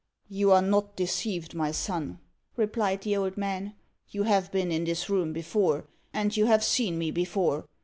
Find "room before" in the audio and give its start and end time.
5.11-5.85